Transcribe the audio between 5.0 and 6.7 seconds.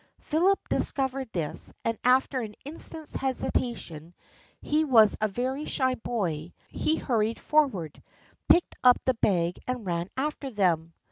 a very shy boy—